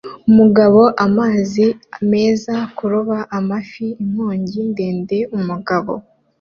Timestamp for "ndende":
4.69-5.17